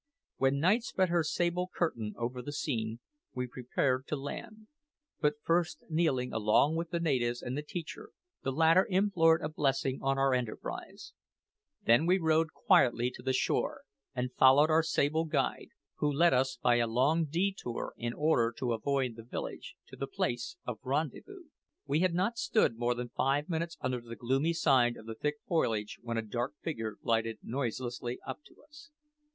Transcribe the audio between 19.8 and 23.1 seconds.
to the place of rendezvous. We had not stood more than